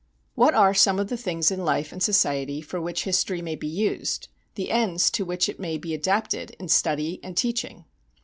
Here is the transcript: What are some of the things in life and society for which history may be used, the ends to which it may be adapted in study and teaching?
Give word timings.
What 0.33 0.55
are 0.55 0.73
some 0.73 0.97
of 0.97 1.09
the 1.09 1.15
things 1.15 1.51
in 1.51 1.63
life 1.63 1.91
and 1.91 2.01
society 2.01 2.59
for 2.59 2.81
which 2.81 3.03
history 3.03 3.39
may 3.39 3.55
be 3.55 3.67
used, 3.67 4.29
the 4.55 4.71
ends 4.71 5.11
to 5.11 5.23
which 5.23 5.47
it 5.47 5.59
may 5.59 5.77
be 5.77 5.93
adapted 5.93 6.55
in 6.59 6.69
study 6.69 7.19
and 7.23 7.37
teaching? 7.37 7.85